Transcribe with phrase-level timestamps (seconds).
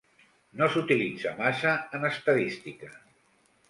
[0.61, 2.95] No s'utilitza massa en estadística.